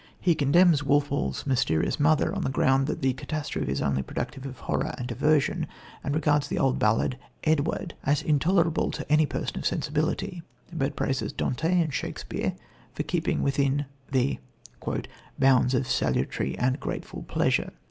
[0.19, 4.57] He condemns Walpole's Mysterious Mother on the ground that the catastrophe is only productive of
[4.61, 5.67] horror and aversion,
[6.03, 10.41] and regards the old ballad, Edward, as intolerable to any person of sensibility,
[10.73, 12.55] but praises Dante and Shakespeare
[12.93, 14.39] for keeping within the
[15.37, 17.71] "bounds of salutary and grateful pleasure."